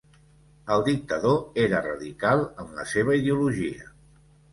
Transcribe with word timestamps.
El 0.75 0.85
dictador 0.85 1.35
era 1.63 1.81
radical 1.87 2.41
en 2.63 2.71
la 2.79 2.87
seva 2.95 3.19
ideologia. 3.19 3.87